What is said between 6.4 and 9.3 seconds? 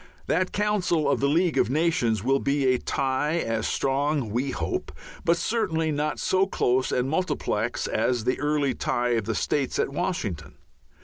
close and multiplex as the early tie of